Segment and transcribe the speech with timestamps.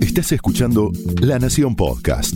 [0.00, 2.34] Estás escuchando La Nación Podcast.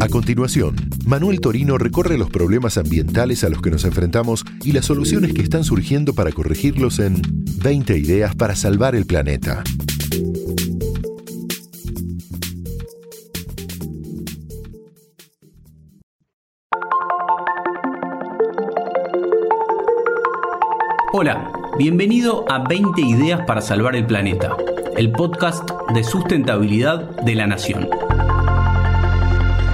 [0.00, 4.84] A continuación, Manuel Torino recorre los problemas ambientales a los que nos enfrentamos y las
[4.84, 7.20] soluciones que están surgiendo para corregirlos en
[7.62, 9.62] 20 ideas para salvar el planeta.
[21.12, 24.54] Hola, bienvenido a 20 ideas para salvar el planeta,
[24.98, 27.88] el podcast de sustentabilidad de la Nación.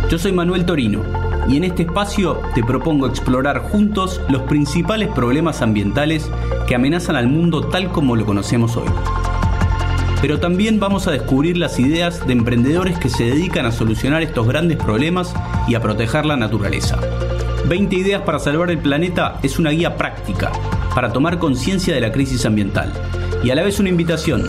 [0.09, 1.03] Yo soy Manuel Torino
[1.49, 6.31] y en este espacio te propongo explorar juntos los principales problemas ambientales
[6.69, 8.89] que amenazan al mundo tal como lo conocemos hoy.
[10.23, 14.47] Pero también vamos a descubrir las ideas de emprendedores que se dedican a solucionar estos
[14.47, 15.35] grandes problemas
[15.67, 17.01] y a proteger la naturaleza.
[17.69, 20.53] 20 ideas para salvar el planeta es una guía práctica
[20.97, 22.91] para tomar conciencia de la crisis ambiental
[23.45, 24.43] y a la vez una invitación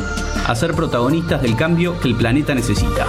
[0.46, 3.06] a ser protagonistas del cambio que el planeta necesita.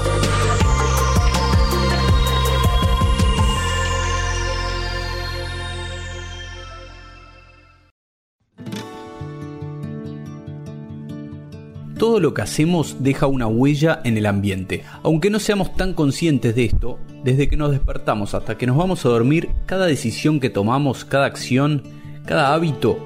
[11.97, 14.83] Todo lo que hacemos deja una huella en el ambiente.
[15.05, 19.06] Aunque no seamos tan conscientes de esto, desde que nos despertamos hasta que nos vamos
[19.06, 21.84] a dormir, cada decisión que tomamos, cada acción,
[22.27, 22.98] cada hábito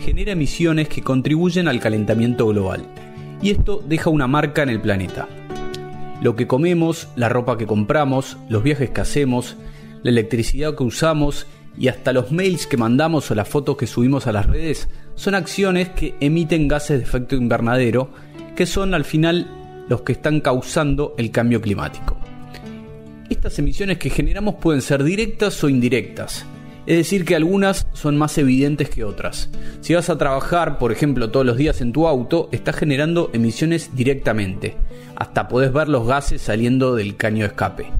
[0.00, 2.84] genera emisiones que contribuyen al calentamiento global.
[3.42, 5.28] Y esto deja una marca en el planeta.
[6.22, 9.56] Lo que comemos, la ropa que compramos, los viajes que hacemos,
[10.02, 11.46] la electricidad que usamos
[11.78, 15.34] y hasta los mails que mandamos o las fotos que subimos a las redes son
[15.34, 18.10] acciones que emiten gases de efecto invernadero
[18.56, 19.46] que son al final
[19.88, 22.16] los que están causando el cambio climático.
[23.28, 26.44] Estas emisiones que generamos pueden ser directas o indirectas,
[26.86, 29.50] es decir, que algunas son más evidentes que otras.
[29.80, 33.94] Si vas a trabajar, por ejemplo, todos los días en tu auto, estás generando emisiones
[33.94, 34.76] directamente.
[35.16, 37.90] Hasta podés ver los gases saliendo del caño de escape.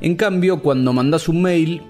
[0.00, 1.82] En cambio, cuando mandas un mail,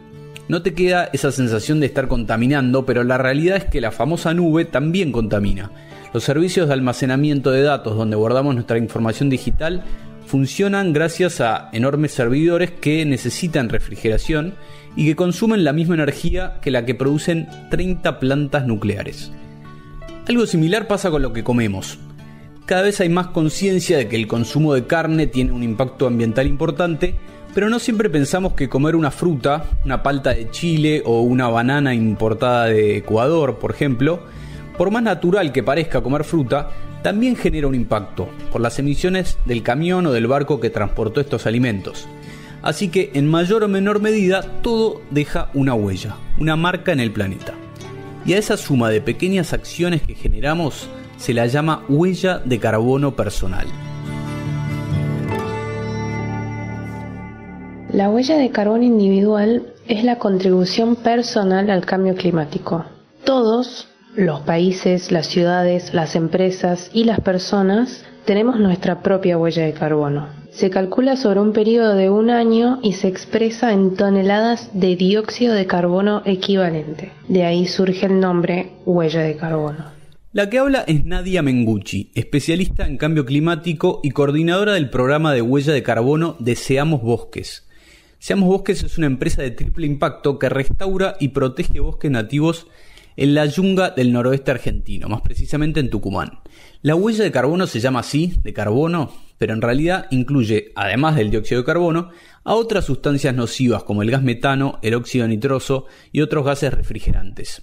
[0.48, 4.32] no te queda esa sensación de estar contaminando, pero la realidad es que la famosa
[4.32, 5.70] nube también contamina.
[6.14, 9.84] Los servicios de almacenamiento de datos donde guardamos nuestra información digital
[10.28, 14.54] funcionan gracias a enormes servidores que necesitan refrigeración
[14.94, 19.32] y que consumen la misma energía que la que producen 30 plantas nucleares.
[20.28, 21.98] Algo similar pasa con lo que comemos.
[22.66, 26.46] Cada vez hay más conciencia de que el consumo de carne tiene un impacto ambiental
[26.46, 27.14] importante,
[27.54, 31.94] pero no siempre pensamos que comer una fruta, una palta de Chile o una banana
[31.94, 34.20] importada de Ecuador, por ejemplo,
[34.76, 36.68] por más natural que parezca comer fruta,
[37.02, 41.46] también genera un impacto por las emisiones del camión o del barco que transportó estos
[41.46, 42.08] alimentos.
[42.62, 47.12] Así que en mayor o menor medida todo deja una huella, una marca en el
[47.12, 47.54] planeta.
[48.26, 53.14] Y a esa suma de pequeñas acciones que generamos se la llama huella de carbono
[53.14, 53.66] personal.
[57.92, 62.84] La huella de carbono individual es la contribución personal al cambio climático.
[63.24, 63.87] Todos,
[64.18, 70.28] los países, las ciudades, las empresas y las personas, tenemos nuestra propia huella de carbono.
[70.50, 75.54] Se calcula sobre un periodo de un año y se expresa en toneladas de dióxido
[75.54, 77.12] de carbono equivalente.
[77.28, 79.84] De ahí surge el nombre huella de carbono.
[80.32, 85.42] La que habla es Nadia Mengucci, especialista en cambio climático y coordinadora del programa de
[85.42, 87.68] huella de carbono de Seamos Bosques.
[88.18, 92.66] Seamos Bosques es una empresa de triple impacto que restaura y protege bosques nativos
[93.18, 96.38] en la yunga del noroeste argentino, más precisamente en Tucumán.
[96.82, 101.32] La huella de carbono se llama así, de carbono, pero en realidad incluye, además del
[101.32, 102.10] dióxido de carbono,
[102.44, 107.62] a otras sustancias nocivas como el gas metano, el óxido nitroso y otros gases refrigerantes.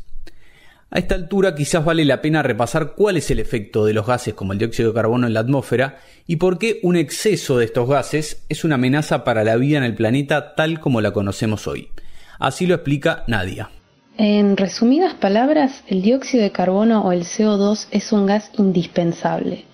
[0.92, 4.34] A esta altura quizás vale la pena repasar cuál es el efecto de los gases
[4.34, 7.88] como el dióxido de carbono en la atmósfera y por qué un exceso de estos
[7.88, 11.92] gases es una amenaza para la vida en el planeta tal como la conocemos hoy.
[12.40, 13.70] Así lo explica Nadia.
[14.18, 19.66] En resumidas palabras, el dióxido de carbono o el CO2 es un gas indispensable,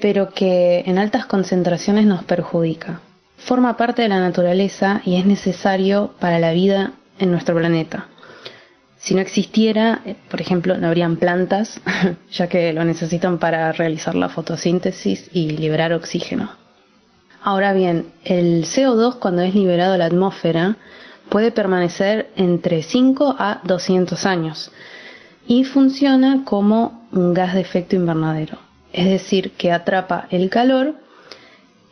[0.00, 3.00] pero que en altas concentraciones nos perjudica.
[3.36, 8.08] Forma parte de la naturaleza y es necesario para la vida en nuestro planeta.
[8.96, 11.78] Si no existiera, eh, por ejemplo, no habrían plantas,
[12.32, 16.50] ya que lo necesitan para realizar la fotosíntesis y liberar oxígeno.
[17.42, 20.76] Ahora bien, el CO2 cuando es liberado a la atmósfera
[21.32, 24.70] puede permanecer entre 5 a 200 años
[25.46, 28.58] y funciona como un gas de efecto invernadero,
[28.92, 30.94] es decir, que atrapa el calor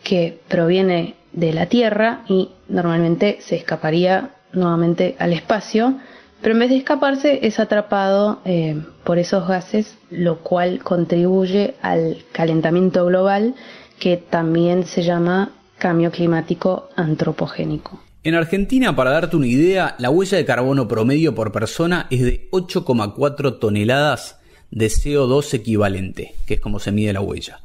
[0.02, 5.94] que proviene de la Tierra y normalmente se escaparía nuevamente al espacio,
[6.42, 12.18] pero en vez de escaparse es atrapado eh, por esos gases, lo cual contribuye al
[12.32, 13.54] calentamiento global
[13.98, 18.00] que también se llama cambio climático antropogénico.
[18.22, 22.50] En Argentina, para darte una idea, la huella de carbono promedio por persona es de
[22.50, 24.38] 8,4 toneladas
[24.70, 27.62] de CO2 equivalente, que es como se mide la huella.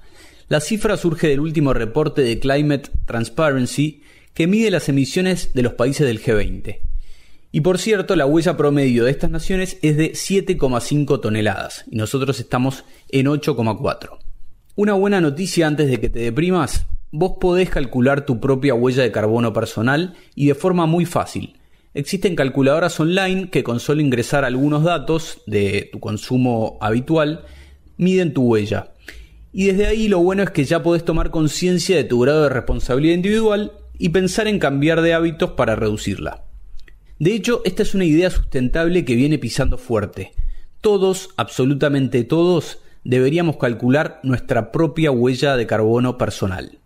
[0.47, 4.01] La cifra surge del último reporte de Climate Transparency
[4.33, 6.79] que mide las emisiones de los países del G20.
[7.51, 12.39] Y por cierto, la huella promedio de estas naciones es de 7,5 toneladas y nosotros
[12.39, 14.19] estamos en 8,4.
[14.75, 16.85] Una buena noticia antes de que te deprimas,
[17.17, 21.57] vos podés calcular tu propia huella de carbono personal y de forma muy fácil.
[21.93, 27.45] Existen calculadoras online que con solo ingresar algunos datos de tu consumo habitual
[27.95, 28.91] miden tu huella.
[29.53, 32.49] Y desde ahí lo bueno es que ya podés tomar conciencia de tu grado de
[32.49, 36.43] responsabilidad individual y pensar en cambiar de hábitos para reducirla.
[37.17, 40.33] De hecho, esta es una idea sustentable que viene pisando fuerte.
[40.81, 46.79] Todos, absolutamente todos, deberíamos calcular nuestra propia huella de carbono personal.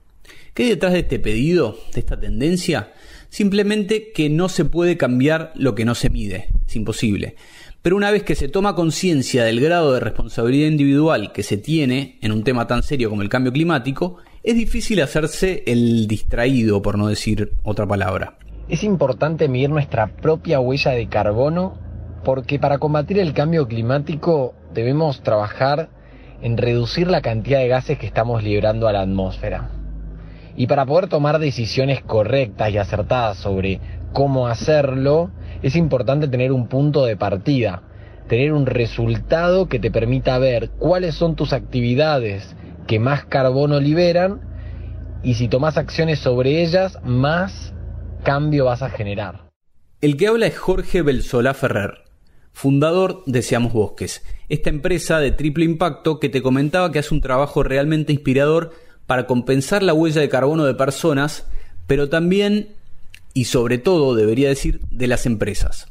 [0.60, 2.92] ¿Qué hay detrás de este pedido, de esta tendencia?
[3.30, 7.38] Simplemente que no se puede cambiar lo que no se mide, es imposible.
[7.82, 12.20] Pero una vez que se toma conciencia del grado de responsabilidad individual que se tiene
[12.22, 16.98] en un tema tan serio como el cambio climático, es difícil hacerse el distraído, por
[16.98, 18.38] no decir otra palabra.
[18.68, 21.78] Es importante medir nuestra propia huella de carbono
[22.26, 25.90] porque para combatir el cambio climático debemos trabajar
[26.42, 29.79] en reducir la cantidad de gases que estamos liberando a la atmósfera.
[30.56, 33.80] Y para poder tomar decisiones correctas y acertadas sobre
[34.14, 35.32] cómo hacerlo,
[35.62, 37.84] es importante tener un punto de partida,
[38.28, 42.56] tener un resultado que te permita ver cuáles son tus actividades
[42.88, 44.42] que más carbono liberan
[45.24, 47.74] y si tomas acciones sobre ellas, más
[48.24, 49.50] cambio vas a generar.
[50.02, 52.06] El que habla es Jorge Belsolá Ferrer,
[52.52, 57.22] fundador de Seamos Bosques, esta empresa de triple impacto que te comentaba que hace un
[57.22, 58.72] trabajo realmente inspirador
[59.10, 61.48] para compensar la huella de carbono de personas,
[61.88, 62.76] pero también
[63.34, 65.88] y sobre todo, debería decir, de las empresas.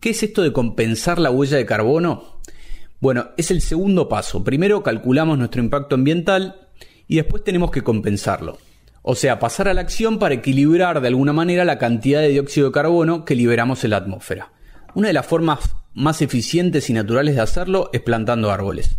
[0.00, 2.40] ¿Qué es esto de compensar la huella de carbono?
[2.98, 4.42] Bueno, es el segundo paso.
[4.42, 6.70] Primero calculamos nuestro impacto ambiental
[7.06, 8.58] y después tenemos que compensarlo.
[9.02, 12.66] O sea, pasar a la acción para equilibrar de alguna manera la cantidad de dióxido
[12.66, 14.50] de carbono que liberamos en la atmósfera.
[14.96, 18.96] Una de las formas más eficientes y naturales de hacerlo es plantando árboles.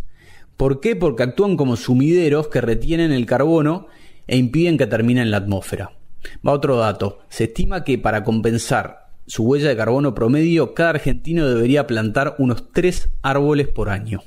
[0.58, 0.96] ¿Por qué?
[0.96, 3.88] Porque actúan como sumideros que retienen el carbono
[4.28, 5.92] e impiden que termine en la atmósfera.
[6.46, 7.20] Va otro dato.
[7.30, 12.72] Se estima que para compensar su huella de carbono promedio, cada argentino debería plantar unos
[12.72, 14.22] 3 árboles por año.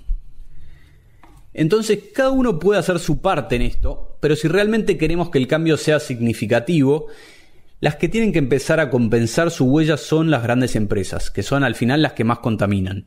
[1.55, 5.49] Entonces, cada uno puede hacer su parte en esto, pero si realmente queremos que el
[5.49, 7.07] cambio sea significativo,
[7.81, 11.65] las que tienen que empezar a compensar su huella son las grandes empresas, que son
[11.65, 13.07] al final las que más contaminan.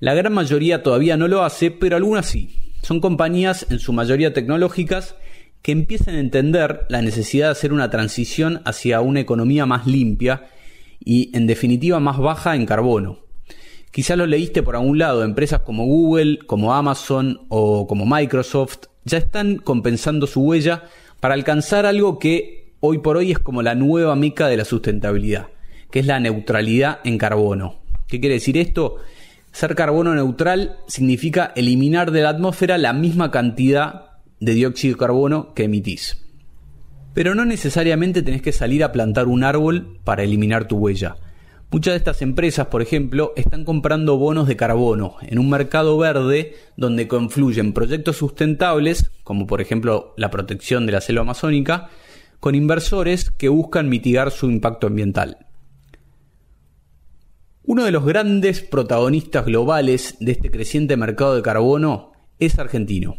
[0.00, 2.72] La gran mayoría todavía no lo hace, pero algunas sí.
[2.82, 5.16] Son compañías, en su mayoría tecnológicas,
[5.62, 10.46] que empiezan a entender la necesidad de hacer una transición hacia una economía más limpia
[11.04, 13.18] y en definitiva más baja en carbono.
[13.90, 19.18] Quizás lo leíste por algún lado, empresas como Google, como Amazon o como Microsoft ya
[19.18, 20.84] están compensando su huella
[21.18, 25.48] para alcanzar algo que hoy por hoy es como la nueva mica de la sustentabilidad,
[25.90, 27.80] que es la neutralidad en carbono.
[28.06, 28.98] ¿Qué quiere decir esto?
[29.58, 35.52] Ser carbono neutral significa eliminar de la atmósfera la misma cantidad de dióxido de carbono
[35.52, 36.24] que emitís.
[37.12, 41.16] Pero no necesariamente tenés que salir a plantar un árbol para eliminar tu huella.
[41.72, 46.54] Muchas de estas empresas, por ejemplo, están comprando bonos de carbono en un mercado verde
[46.76, 51.88] donde confluyen proyectos sustentables, como por ejemplo la protección de la selva amazónica,
[52.38, 55.47] con inversores que buscan mitigar su impacto ambiental.
[57.68, 63.18] Uno de los grandes protagonistas globales de este creciente mercado de carbono es argentino.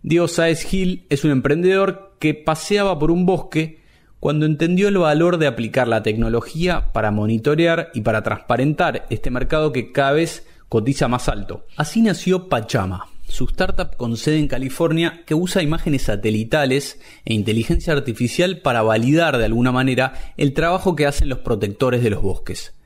[0.00, 3.80] Diego Saez Gil es un emprendedor que paseaba por un bosque
[4.20, 9.72] cuando entendió el valor de aplicar la tecnología para monitorear y para transparentar este mercado
[9.72, 11.66] que cada vez cotiza más alto.
[11.76, 17.92] Así nació Pachama, su startup con sede en California que usa imágenes satelitales e inteligencia
[17.92, 22.77] artificial para validar de alguna manera el trabajo que hacen los protectores de los bosques.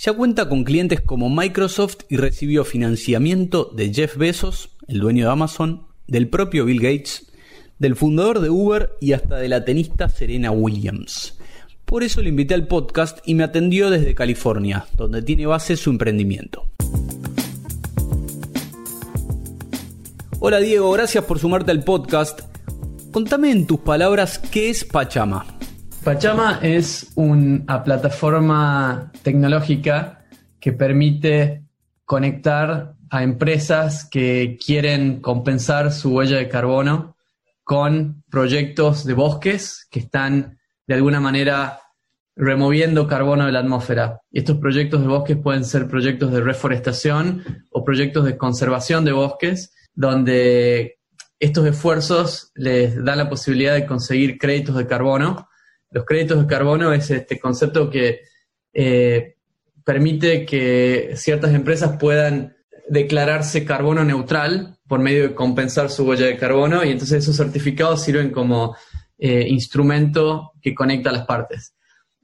[0.00, 5.32] Ya cuenta con clientes como Microsoft y recibió financiamiento de Jeff Bezos, el dueño de
[5.32, 7.32] Amazon, del propio Bill Gates,
[7.80, 11.36] del fundador de Uber y hasta de la tenista Serena Williams.
[11.84, 15.90] Por eso le invité al podcast y me atendió desde California, donde tiene base su
[15.90, 16.68] emprendimiento.
[20.38, 22.42] Hola Diego, gracias por sumarte al podcast.
[23.10, 25.58] Contame en tus palabras qué es Pachama.
[26.08, 30.24] Pachama es una plataforma tecnológica
[30.58, 31.64] que permite
[32.06, 37.14] conectar a empresas que quieren compensar su huella de carbono
[37.62, 41.78] con proyectos de bosques que están de alguna manera
[42.34, 44.22] removiendo carbono de la atmósfera.
[44.30, 49.12] Y estos proyectos de bosques pueden ser proyectos de reforestación o proyectos de conservación de
[49.12, 51.00] bosques, donde
[51.38, 55.48] estos esfuerzos les dan la posibilidad de conseguir créditos de carbono.
[55.90, 58.20] Los créditos de carbono es este concepto que
[58.72, 59.36] eh,
[59.84, 62.56] permite que ciertas empresas puedan
[62.88, 68.02] declararse carbono neutral por medio de compensar su huella de carbono y entonces esos certificados
[68.02, 68.76] sirven como
[69.18, 71.74] eh, instrumento que conecta las partes.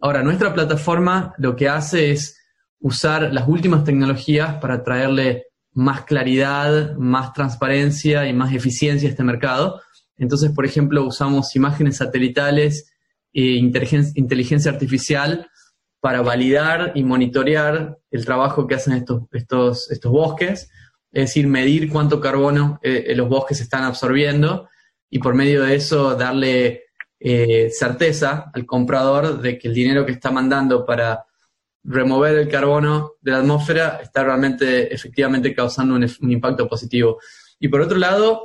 [0.01, 2.39] Ahora, nuestra plataforma lo que hace es
[2.81, 9.25] usar las últimas tecnologías para traerle más claridad, más transparencia y más eficiencia a este
[9.25, 9.81] mercado.
[10.17, 12.94] Entonces, por ejemplo, usamos imágenes satelitales
[13.35, 15.49] inteligencia artificial
[16.05, 20.71] para validar y monitorear el trabajo que hacen estos, estos, estos bosques,
[21.11, 24.69] es decir, medir cuánto carbono eh, eh, los bosques están absorbiendo
[25.09, 26.83] y por medio de eso darle
[27.19, 31.25] eh, certeza al comprador de que el dinero que está mandando para
[31.85, 37.19] remover el carbono de la atmósfera está realmente, efectivamente, causando un, impacto positivo.
[37.59, 38.43] Y por otro lado,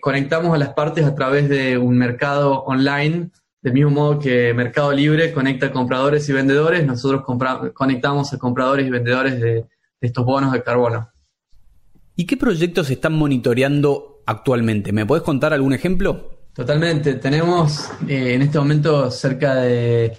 [0.00, 4.92] conectamos a las partes a través de un mercado online del mismo modo que Mercado
[4.92, 7.22] Libre conecta compradores y vendedores, nosotros
[7.74, 9.66] conectamos a compradores y vendedores de,
[10.00, 11.10] estos bonos de carbono.
[12.14, 14.92] ¿Y qué proyectos están monitoreando actualmente?
[14.92, 16.38] ¿Me puedes contar algún ejemplo?
[16.52, 17.14] Totalmente.
[17.14, 20.18] Tenemos eh, en este momento cerca de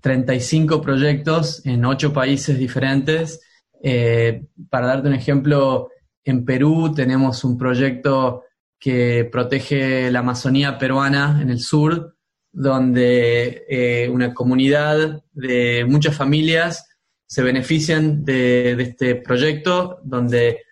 [0.00, 3.40] 35 proyectos en 8 países diferentes.
[3.82, 5.88] Eh, para darte un ejemplo,
[6.24, 8.44] en Perú tenemos un proyecto
[8.78, 12.16] que protege la Amazonía peruana en el sur,
[12.52, 16.84] donde eh, una comunidad de muchas familias
[17.26, 20.62] se benefician de, este proyecto, donde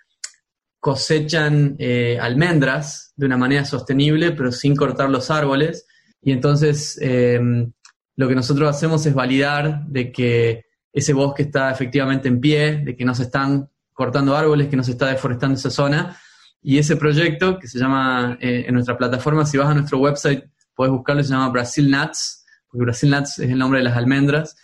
[0.81, 5.87] cosechan eh, almendras de una manera sostenible, pero sin cortar los árboles.
[6.21, 7.73] Y entonces em,
[8.17, 12.97] lo que nosotros hacemos es validar de que ese bosque está efectivamente en pie, de
[12.97, 16.17] que no se están cortando árboles, que no se está deforestando esa zona.
[16.61, 20.45] Y ese proyecto, que se llama eh, en nuestra plataforma, si vas a nuestro website
[20.79, 24.57] puedes buscarlo, se llama Brasil Nuts, porque Brasil Nuts es el nombre de las almendras.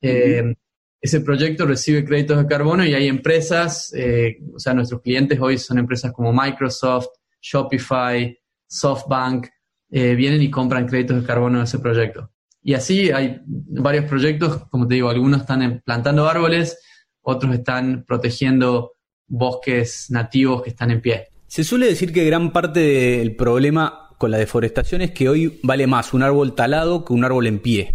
[0.00, 0.54] Eh,
[1.00, 5.58] ese proyecto recibe créditos de carbono y hay empresas, eh, o sea, nuestros clientes hoy
[5.58, 7.08] son empresas como Microsoft,
[7.42, 9.48] Shopify, SoftBank,
[9.90, 12.30] eh, vienen y compran créditos de carbono de ese proyecto.
[12.62, 16.78] Y así hay varios proyectos, como te digo, algunos están plantando árboles,
[17.22, 18.92] otros están protegiendo
[19.26, 21.26] bosques nativos que están en pie.
[21.48, 25.86] Se suele decir que gran parte del problema con la deforestación es que hoy vale
[25.86, 27.94] más un árbol talado que un árbol en pie.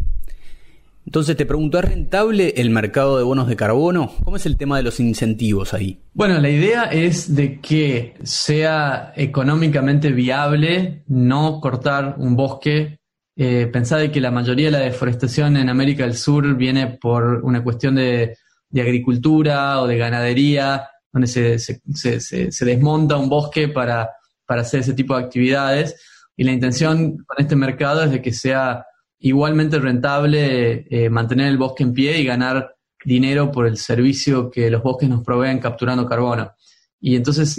[1.05, 4.13] Entonces te pregunto, ¿es rentable el mercado de bonos de carbono?
[4.23, 5.99] ¿Cómo es el tema de los incentivos ahí?
[6.13, 12.99] Bueno, la idea es de que sea económicamente viable no cortar un bosque.
[13.35, 13.71] Eh,
[14.13, 18.37] que la mayoría de la deforestación en América del Sur viene por una cuestión de,
[18.73, 24.11] agricultura o de ganadería, donde se, desmonta un bosque para,
[24.51, 25.95] para hacer ese tipo de actividades
[26.35, 28.85] y la intención con este mercado es de que sea
[29.17, 34.69] igualmente rentable eh, mantener el bosque en pie y ganar dinero por el servicio que
[34.69, 36.51] los bosques nos proveen capturando carbono.
[36.99, 37.57] Y entonces,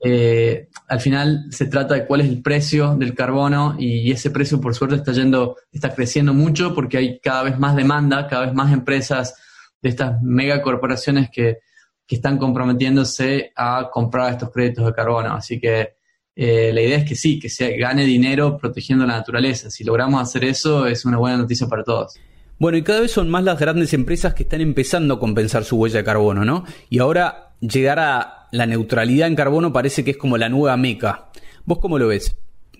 [0.00, 4.60] eh, al final se trata de cuál es el precio del carbono y ese precio,
[4.60, 8.54] por suerte, está yendo, está creciendo mucho porque hay cada vez más demanda, cada vez
[8.54, 9.34] más empresas
[9.80, 11.60] de estas megacorporaciones que,
[12.06, 15.32] que están comprometiéndose a comprar estos créditos de carbono.
[15.32, 16.03] Así que
[16.36, 19.70] eh, la idea es que sí, que se gane dinero protegiendo la naturaleza.
[19.70, 22.14] Si logramos hacer eso, es una buena noticia para todos.
[22.58, 25.76] Bueno, y cada vez son más las grandes empresas que están empezando a compensar su
[25.76, 26.64] huella de carbono, ¿no?
[26.88, 31.30] Y ahora llegar a la neutralidad en carbono parece que es como la nueva meca.
[31.64, 32.36] ¿Vos cómo lo ves?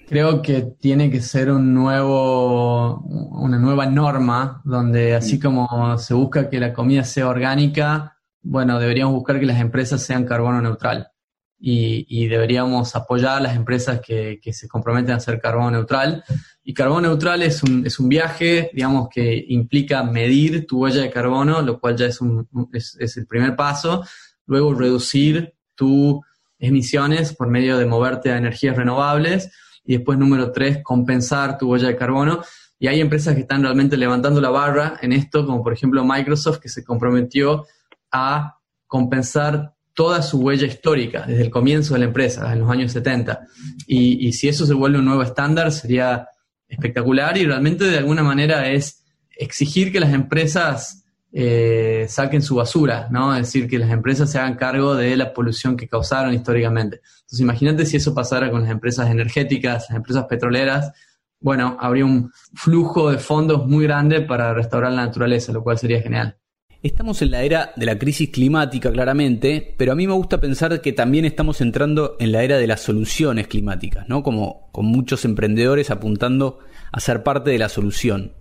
[0.09, 6.51] Creo que tiene que ser un nuevo, una nueva norma donde así como se busca
[6.51, 11.14] que la comida sea orgánica, bueno, deberíamos buscar que las empresas sean carbono neutral
[11.59, 16.25] y, deberíamos apoyar a las empresas que, se comprometen a ser carbono neutral.
[16.63, 21.11] Y carbono neutral es un, es un viaje, digamos, que implica medir tu huella de
[21.11, 24.05] carbono, lo cual ya es, un, es, el primer paso.
[24.47, 26.21] Luego reducir tus
[26.59, 29.51] emisiones por medio de moverte a energías renovables.
[29.85, 32.43] Y después, número tres, compensar tu huella de carbono.
[32.79, 36.59] Y hay empresas que están realmente levantando la barra en esto, como por ejemplo Microsoft,
[36.59, 37.67] que se comprometió
[38.11, 42.93] a compensar toda su huella histórica desde el comienzo de la empresa, en los años
[42.93, 43.47] 70.
[43.87, 46.29] Y, si eso se vuelve un nuevo estándar, sería
[46.69, 49.05] espectacular y realmente de alguna manera es
[49.37, 53.35] exigir que las empresas eh, saquen su basura, ¿no?
[53.35, 57.01] Es decir, que las empresas se hagan cargo de la polución que causaron históricamente.
[57.21, 60.93] Entonces, imagínate si eso pasara con las empresas energéticas, las empresas petroleras,
[61.41, 66.01] bueno, habría un flujo de fondos muy grande para restaurar la naturaleza, lo cual sería
[66.01, 66.39] genial.
[66.85, 70.83] Estamos en la era de la crisis climática, claramente, pero a mí me gusta pensar
[70.83, 74.23] que también estamos entrando en la era de las soluciones climáticas, ¿no?
[74.23, 76.59] Como con muchos emprendedores apuntando
[76.93, 78.35] a ser parte de la solución.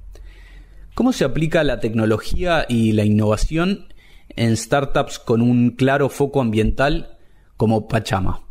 [0.94, 3.86] ¿Cómo se aplica la tecnología y la innovación
[4.36, 7.16] en startups con un claro foco ambiental
[7.56, 8.42] como Pachama?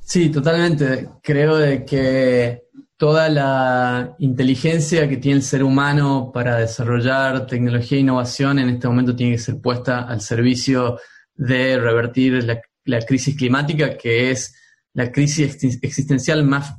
[0.00, 1.08] Sí, totalmente.
[1.22, 2.63] Creo que
[3.04, 8.88] toda la inteligencia que tiene el ser humano para desarrollar tecnología e innovación en este
[8.88, 10.98] momento tiene que ser puesta al servicio
[11.34, 14.54] de revertir la, crisis climática, que es
[14.94, 16.72] la crisis existencial más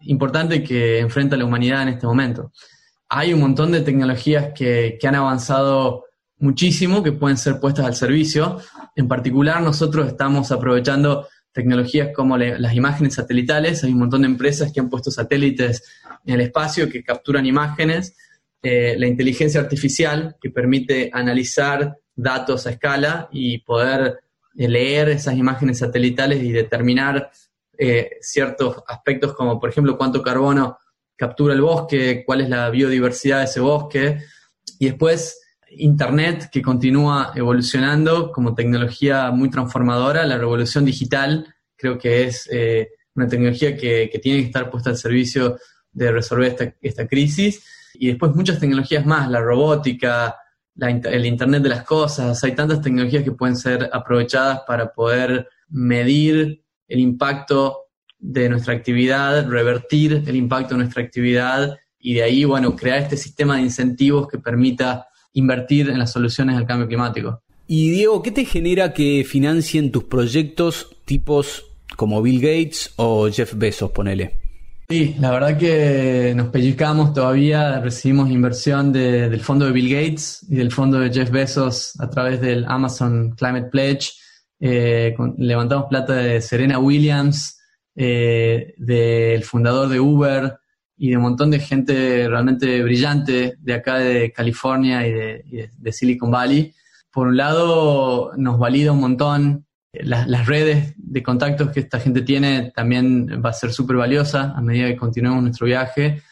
[0.00, 2.52] importante que enfrenta la humanidad en este momento
[3.10, 6.04] hay un montón de tecnologías que, han avanzado
[6.38, 8.60] muchísimo, que pueden ser puestas al servicio.
[8.94, 13.82] En particular, nosotros estamos aprovechando tecnologías como las imágenes satelitales.
[13.82, 15.82] Hay un montón de empresas que han puesto satélites
[16.26, 18.14] en el espacio que capturan imágenes.
[18.62, 24.20] Eh, la inteligencia artificial, que permite analizar datos a escala y poder
[24.54, 27.30] eh, leer esas imágenes satelitales y determinar
[27.78, 30.76] eh, ciertos aspectos como, por ejemplo, cuánto carbono
[31.16, 34.18] captura el bosque, cuál es la biodiversidad de ese bosque.
[34.78, 40.24] Y después Internet, que continúa evolucionando como tecnología muy transformadora.
[40.24, 44.96] La revolución digital creo que es eh, una tecnología que, tiene que estar puesta al
[44.96, 45.58] servicio
[45.92, 47.64] de resolver esta, crisis.
[47.94, 50.36] Y después muchas tecnologías más, la robótica,
[50.78, 52.42] el Internet de las cosas.
[52.44, 57.86] Hay tantas tecnologías que pueden ser aprovechadas para poder medir el impacto
[58.18, 63.16] de nuestra actividad, revertir el impacto de nuestra actividad y de ahí, bueno, crear este
[63.16, 67.42] sistema de incentivos que permita invertir en las soluciones al cambio climático.
[67.68, 71.64] Y Diego, ¿qué te genera que financien tus proyectos tipos
[71.96, 74.38] como Bill Gates o Jeff Bezos, ponele?
[74.88, 80.56] Sí, la verdad que nos pellizcamos todavía, recibimos inversión del fondo de Bill Gates y
[80.56, 84.12] del fondo de Jeff Bezos a través del Amazon Climate Pledge.
[84.60, 87.58] Eh, levantamos plata de Serena Williams,
[87.96, 90.56] eh, del fundador de Uber
[90.96, 96.30] y de un montón de gente realmente brillante de acá de California y de, Silicon
[96.30, 96.72] Valley.
[97.10, 99.66] Por un lado, nos valida un montón.
[99.92, 104.52] Las, las redes de contactos que esta gente tiene también va a ser súper valiosa
[104.54, 106.22] a medida que continuemos nuestro viaje.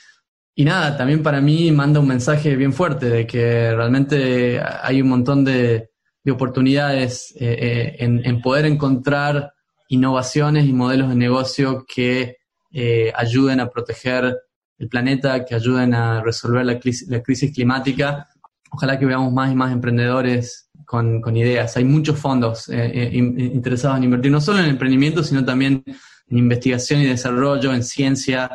[0.54, 5.08] Y nada, también para mí manda un mensaje bien fuerte de que realmente hay un
[5.08, 5.90] montón de,
[6.24, 9.52] de oportunidades eh, eh, en, poder encontrar
[9.88, 12.38] innovaciones y modelos de negocio que
[12.72, 14.36] eh, ayuden a proteger
[14.78, 18.28] el planeta, que ayuden a resolver la crisis, climática.
[18.70, 21.76] Ojalá que veamos más y más emprendedores con, ideas.
[21.76, 26.38] Hay muchos fondos eh, eh, interesados en invertir, no solo en emprendimiento, sino también en
[26.38, 28.50] investigación y desarrollo, en ciencia,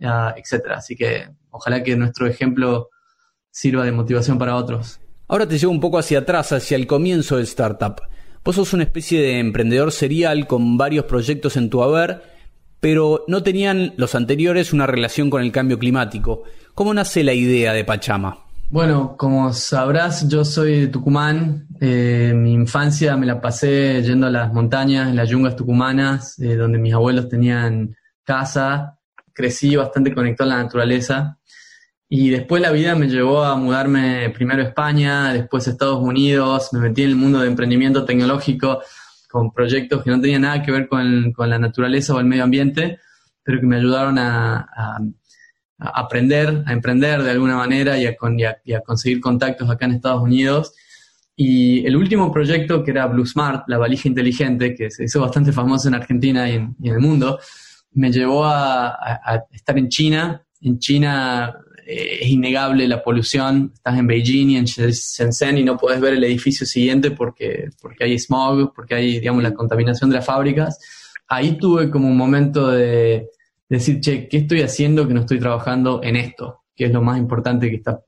[0.00, 0.76] uh, etcétera.
[0.78, 2.88] Así que ojalá que nuestro ejemplo
[3.50, 5.00] sirva de motivación para otros.
[5.26, 8.00] Ahora te llevo un poco hacia atrás, hacia el comienzo del startup.
[8.44, 12.22] Vos sos una especie de emprendedor serial con varios proyectos en tu haber,
[12.80, 16.44] pero no tenían los anteriores una relación con el cambio climático.
[16.74, 18.38] ¿Cómo nace la idea de Pachama?
[18.70, 21.66] Bueno, como sabrás, yo soy de Tucumán.
[21.80, 26.54] Eh, mi infancia me la pasé yendo a las montañas, en las yungas tucumanas, eh,
[26.54, 28.98] donde mis abuelos tenían casa.
[29.32, 31.38] Crecí bastante conectado a la naturaleza.
[32.10, 36.70] Y después la vida me llevó a mudarme primero a España, después a Estados Unidos,
[36.72, 38.80] me metí en el mundo de emprendimiento tecnológico
[39.28, 42.98] con proyectos que no tenían nada que ver con, la naturaleza o el medio ambiente,
[43.42, 44.66] pero que me ayudaron a,
[45.78, 50.74] aprender, a emprender de alguna manera y a, conseguir contactos acá en Estados Unidos.
[51.36, 55.52] Y el último proyecto, que era Blue Smart, la valija inteligente, que se hizo bastante
[55.52, 57.38] famoso en Argentina y en, y en el mundo,
[57.92, 60.44] me llevó a, estar en China.
[60.60, 61.54] En China
[61.90, 63.72] eh, es innegable la polución.
[63.74, 68.04] Estás en Beijing y en Shenzhen y no puedes ver el edificio siguiente porque, porque
[68.04, 70.78] hay smog, porque hay, digamos, la contaminación de las fábricas.
[71.28, 73.30] Ahí tuve como un momento de,
[73.70, 76.64] decir, che, ¿qué estoy haciendo que no estoy trabajando en esto?
[76.76, 78.00] Que es lo más importante que, está,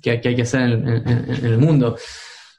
[0.00, 1.98] que, hay que hacer en, el mundo.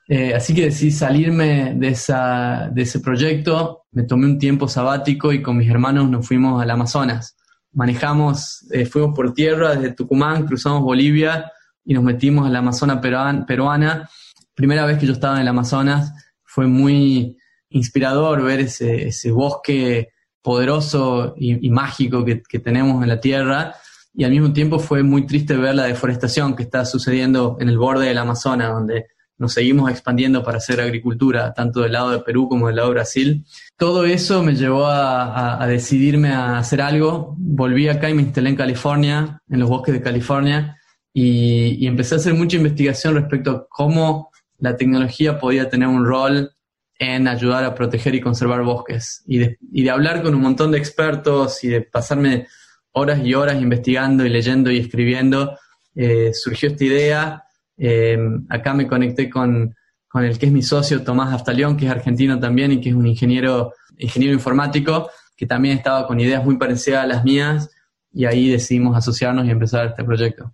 [0.07, 5.57] Eh, así que decidí salirme de, ese proyecto, me tomé un tiempo sabático y con
[5.57, 7.35] mis hermanos nos fuimos al Amazonas
[7.73, 11.51] manejamos, eh, fuimos por tierra desde Tucumán, cruzamos Bolivia
[11.85, 14.09] y nos metimos en la Amazona peruana.
[14.53, 16.11] Primera vez que yo estaba en el Amazonas,
[16.43, 17.37] fue muy
[17.69, 20.09] inspirador ver ese, bosque
[20.41, 23.75] poderoso y, mágico que, tenemos en la tierra
[24.13, 27.77] y al mismo tiempo fue muy triste ver la deforestación que está sucediendo en el
[27.77, 29.05] borde del Amazonas, donde
[29.37, 32.95] nos seguimos expandiendo para hacer agricultura, tanto del lado de Perú como del lado de
[32.95, 33.45] Brasil.
[33.77, 37.35] Todo eso me llevó a, decidirme a hacer algo.
[37.37, 40.77] Volví acá y me instalé en California, en los bosques de California,
[41.13, 46.51] y, empecé a hacer mucha investigación respecto a cómo la tecnología podía tener un rol
[46.99, 49.23] en ayudar a proteger y conservar bosques.
[49.27, 52.47] Y de, hablar con un montón de expertos y de pasarme
[52.91, 55.55] horas y horas investigando y leyendo y escribiendo,
[55.93, 57.43] eh, surgió esta idea
[57.77, 58.17] eh,
[58.49, 59.75] acá me conecté con,
[60.15, 63.05] el que es mi socio, Tomás Aftalión, que es argentino también y que es un
[63.05, 67.69] ingeniero, ingeniero informático, que también estaba con ideas muy parecidas a las mías,
[68.11, 70.51] y ahí decidimos asociarnos y empezar este proyecto.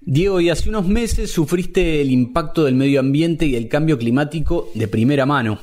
[0.00, 4.70] Diego, y hace unos meses sufriste el impacto del medio ambiente y el cambio climático
[4.74, 5.58] de primera mano,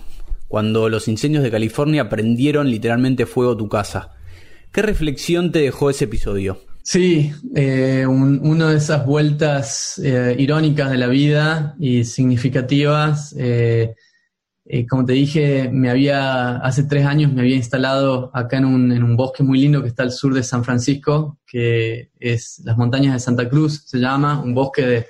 [0.47, 4.11] cuando los incendios de California prendieron literalmente fuego tu casa.
[4.71, 6.59] ¿Qué reflexión te dejó ese episodio?
[6.87, 13.35] Sí, eh, una de esas vueltas eh, irónicas de la vida y significativas.
[13.39, 13.95] Eh,
[14.87, 19.01] como te dije, me había, hace tres años me había instalado acá en un, en
[19.01, 23.13] un, bosque muy lindo que está al sur de San Francisco, que es las montañas
[23.13, 25.07] de Santa Cruz, se llama, un bosque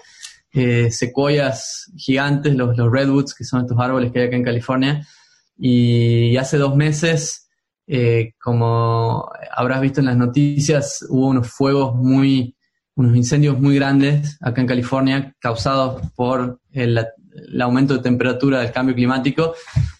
[0.53, 5.05] de secuoyas gigantes, los, los redwoods, que son estos árboles que hay acá en California.
[5.57, 7.44] Y hace dos meses
[7.87, 12.55] eh, como habrás visto en las noticias, hubo unos fuegos muy,
[12.95, 17.05] unos incendios muy grandes acá en California causados por el,
[17.59, 19.53] aumento de temperatura del cambio climático.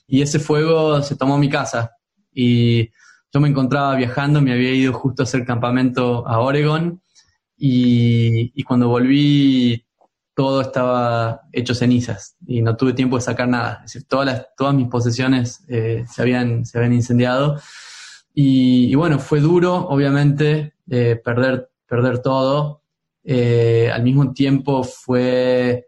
[0.07, 1.91] Y ese fuego se tomó mi casa.
[2.31, 2.89] Y
[3.33, 7.01] yo me encontraba viajando, me había ido justo a hacer campamento a Oregon.
[7.57, 9.84] Y, cuando volví
[10.35, 13.81] todo estaba hecho cenizas y no tuve tiempo de sacar nada.
[13.85, 17.59] Es decir, todas, todas mis posesiones eh, se, habían, se habían incendiado.
[18.33, 22.83] Y, bueno, fue duro, obviamente, eh, perder, perder todo.
[23.23, 25.87] Eh, al mismo tiempo fue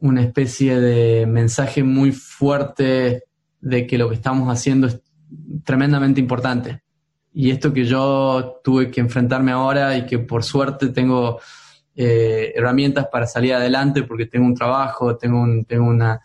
[0.00, 3.22] una especie de mensaje muy fuerte
[3.60, 5.00] de que lo que estamos haciendo es
[5.64, 6.82] tremendamente importante.
[7.32, 11.38] Y esto que yo tuve que enfrentarme ahora y que por suerte tengo
[12.00, 16.20] eh, herramientas para salir adelante porque tengo un trabajo, tengo, un, tengo, una,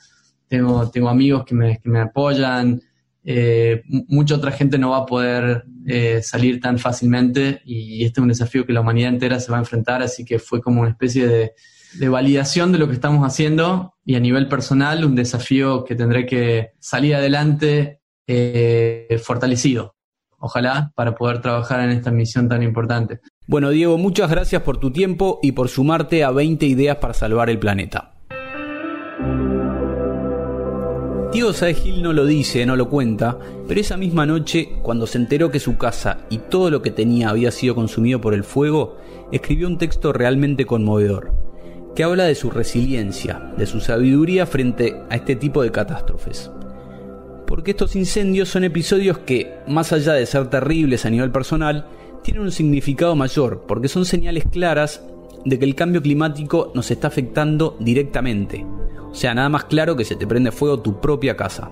[0.48, 2.80] tengo, amigos que me, que me apoyan,
[3.24, 8.22] eh, mucha otra gente no va a poder eh, salir tan fácilmente y este es
[8.22, 10.92] un desafío que la humanidad entera se va a enfrentar, así que fue como una
[10.92, 11.54] especie de,
[12.08, 16.74] validación de lo que estamos haciendo y a nivel personal un desafío que tendré que
[16.80, 18.00] salir adelante
[19.24, 19.96] fortalecido,
[20.38, 23.22] ojalá, para poder trabajar en esta misión tan importante.
[23.46, 27.50] Bueno, Diego, muchas gracias por tu tiempo y por sumarte a 20 ideas para salvar
[27.50, 28.14] el planeta.
[31.34, 35.18] Diego Saez Gil no lo dice, no lo cuenta, pero esa misma noche, cuando se
[35.18, 38.98] enteró que su casa y todo lo que tenía había sido consumido por el fuego,
[39.34, 41.34] escribió un texto realmente conmovedor,
[41.98, 46.50] que habla de su resiliencia, de su sabiduría frente a este tipo de catástrofes.
[47.46, 51.88] Porque estos incendios son episodios que, más allá de ser terribles a nivel personal,
[52.24, 55.04] tienen un significado mayor porque son señales claras
[55.46, 58.66] de que el cambio climático nos está afectando directamente.
[59.12, 61.70] O sea, nada más claro que se te prende fuego tu propia casa.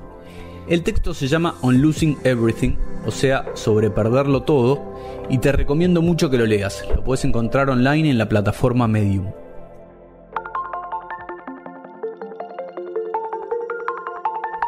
[0.68, 4.94] El texto se llama On Losing Everything, o sea, sobre perderlo todo,
[5.30, 6.86] y te recomiendo mucho que lo leas.
[6.96, 9.32] Lo puedes encontrar online en la plataforma Medium.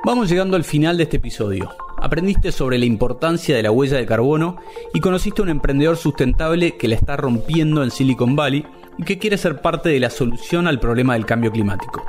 [0.06, 1.70] Vamos llegando al final de este episodio
[2.04, 4.58] aprendiste sobre la importancia de la huella de carbono
[4.94, 8.66] y conociste a un emprendedor sustentable que la está rompiendo en Silicon Valley
[8.98, 12.04] y que quiere ser parte de la solución al problema del cambio climático.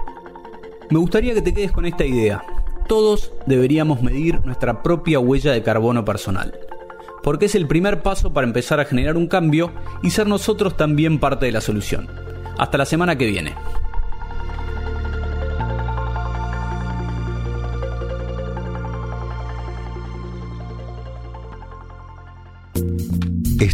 [0.90, 2.44] Me gustaría que te quedes con esta idea.
[2.88, 6.58] Todos deberíamos medir nuestra propia huella de carbono personal,
[7.22, 9.70] porque es el primer paso para empezar a generar un cambio
[10.02, 12.08] y ser nosotros también parte de la solución.
[12.58, 13.54] Hasta la semana que viene.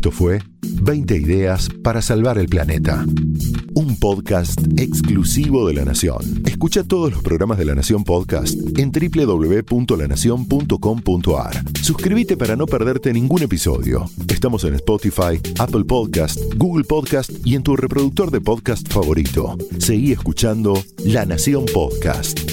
[0.01, 3.05] Esto fue 20 ideas para salvar el planeta.
[3.75, 6.43] Un podcast exclusivo de La Nación.
[6.47, 11.65] Escucha todos los programas de La Nación Podcast en www.lanacion.com.ar.
[11.83, 14.09] Suscríbete para no perderte ningún episodio.
[14.27, 19.59] Estamos en Spotify, Apple Podcast, Google Podcast y en tu reproductor de podcast favorito.
[19.81, 22.50] Seguí escuchando La Nación Podcast.